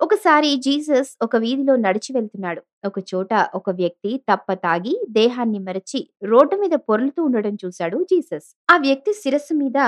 [0.00, 2.60] ఒకసారి జీసస్ ఒక వీధిలో నడిచి వెళ్తున్నాడు.
[2.84, 8.48] ఒక చోట ఒక వ్యక్తి తప్ప తాగి దేహాన్ని మరచి రోడ్డు మీద పొర్లుతూ ఉండడం చూశాడు జీసస్.
[8.68, 9.78] ఆ వ్యక్తి శిరస్సు మీద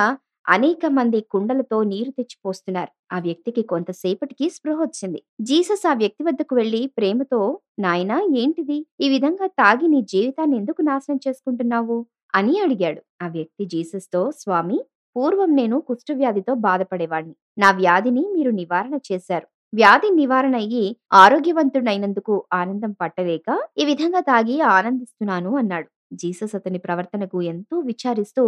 [0.47, 6.83] అనేక మంది కుండలతో నీరు తెచ్చిపోస్తున్నారు ఆ వ్యక్తికి కొంతసేపటికి స్పృహ వచ్చింది జీసస్ ఆ వ్యక్తి వద్దకు వెళ్ళి
[6.97, 7.41] ప్రేమతో
[7.81, 8.79] నాయనా ఏంటిది?
[9.01, 11.99] ఈ విధంగా తాగి నీ జీవితాన్ని ఎందుకు నాశనం చేసుకుంటున్నావు?
[12.35, 13.03] అని అడిగాడు.
[13.23, 14.79] ఆ వ్యక్తి జీసస్‌తో స్వామి
[15.17, 17.35] పూర్వం నేను కుష్ఠవ్యాధితో బాధపడేవాణ్ణి.
[17.59, 19.47] నా వ్యాధిని మీరు నివారణ చేశారు.
[19.73, 23.49] వ్యాధి నివారణ అయ్యి ఆరోగ్యవంతుడైనందుకు ఆనందం పట్టలేక
[23.79, 25.89] ఈ విధంగా తాగి ఆనందిస్తున్నాను అన్నాడు.
[26.13, 28.43] జీసస్ అతని ప్రవర్తనకు ఎంతో విచారిస్తూ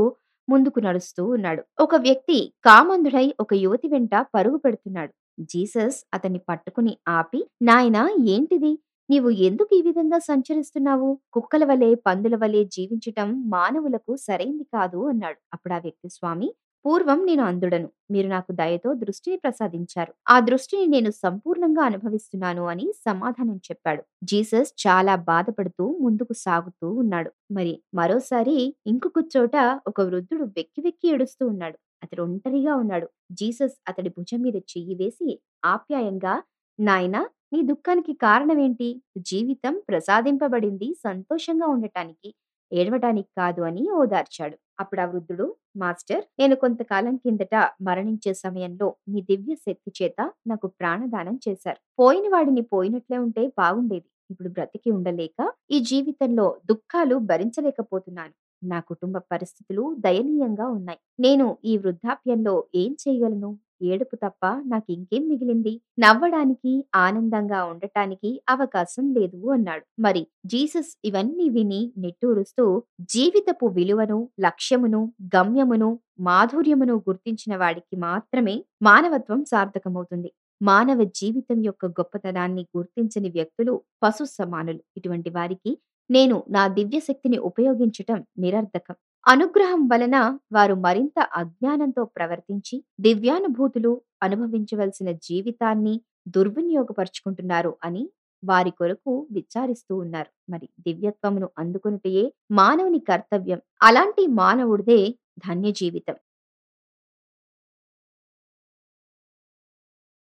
[0.49, 1.63] ముందుకు నడుస్తూ ఉన్నాడు.
[1.81, 5.13] ఒక వ్యక్తి కామంధుడై ఒక యువతి వెంట పరుగు పెడుతున్నాడు.
[5.45, 8.73] జీసస్ అతన్ని పట్టుకుని ఆపి నాయనా ఏంటిది?
[9.09, 11.11] నీవు ఎందుకు ఈ విధంగా సంచరిస్తున్నావు?
[11.33, 15.39] కుక్కల వలె, పందుల వలె జీవించటం మానవులకు సరైంది కాదు అన్నాడు.
[15.53, 16.49] అప్పుడు ఆ వ్యక్తి స్వామి
[16.85, 20.13] పూర్వం నేను అందుడను మీరు నాకు దయతో దృష్టిని ప్రసాదించారు.
[20.29, 24.03] ఆ దృష్టిని నేను సంపూర్ణంగా అనుభవిస్తున్నాను అని సమాధానం చెప్పాడు.
[24.25, 27.31] జీసస్ చాలా బాధపడుతూ ముందుకు సాగుతూ ఉన్నాడు.
[27.53, 31.77] మరి మరోసారి ఇంకొక చోట ఒక వృద్ధుడు వెక్కి వెక్కి ఏడుస్తూ ఉన్నాడు.
[32.03, 33.07] అతడు ఒంటరిగా ఉన్నాడు.
[33.33, 35.31] జీసస్ అతడి భుజం మీద చెయ్యి వేసి
[35.65, 36.35] ఆప్యాయంగా
[36.79, 37.21] నాయనా
[37.53, 38.89] నీ దుఃఖానికి కారణమేంటి?
[39.23, 42.29] జీవితం ప్రసాదింపబడింది సంతోషంగా ఉండటానికి,
[42.73, 44.57] ఏడవటానికి కాదు అని ఓదార్చాడు.
[44.81, 51.39] అప్పుడు ఆ వృద్ధుడు మాస్టర్ నేను కొంతకాలం కిందట మరణించే సమయంలో మీ దివ్య శక్తి చేత నాకు ప్రాణదానం
[51.47, 51.81] చేశారు.
[51.99, 54.09] పోయిన వాడిని పోయినట్లే ఉంటే బాగుండేది.
[54.31, 55.39] ఇప్పుడు బ్రతికి ఉండలేక
[55.71, 58.35] ఈ జీవితంలో దుఃఖాలు భరించలేకపోతున్నాను.
[58.63, 61.01] నా కుటుంబ పరిస్థితులు దయనీయంగా ఉన్నాయి.
[61.21, 63.51] నేను ఈ వృద్ధాప్యంలో ఏం చేయగలను?
[63.83, 65.73] ఏడుపు తప్ప నాకింకేం మిగిలింది?
[65.99, 69.85] నవ్వడానికి, ఆనందంగా ఉండటానికి అవకాశం లేదు అన్నాడు.
[70.01, 72.65] మరి జీసస్ ఇవన్నీ విని నిట్టూరుస్తూ
[73.11, 75.01] జీవితపు విలువను, లక్ష్యమును,
[75.37, 75.91] గమ్యమును,
[76.21, 80.31] మాధుర్యమును గుర్తించిన వాడికి మాత్రమే మానవత్వం సార్థకమవుతుంది.
[80.61, 84.83] మానవ జీవితం యొక్క గొప్పతనాన్ని గుర్తించని వ్యక్తులు పశు సమానులు.
[84.97, 85.73] ఇటువంటి వారికి
[86.11, 88.97] నేను నా దివ్యశక్తిని ఉపయోగించటం నిరర్ధకం
[89.29, 90.17] అనుగ్రహం వలన
[90.53, 95.95] వారు మరింత అజ్ఞానంతో ప్రవర్తించి దివ్యానుభూతులు అనుభవించవలసిన జీవితాన్ని
[96.29, 98.05] దుర్వినియోగపరుచుకుంటున్నారు అని
[98.43, 100.31] వారి కొరకు విచారిస్తూ ఉన్నారు.
[100.51, 103.61] మరి దివ్యత్వమును అందుకొనుటయే మానవుని కర్తవ్యం.
[103.83, 105.01] అలాంటి మానవుడిదే
[105.39, 106.17] ధన్య జీవితం.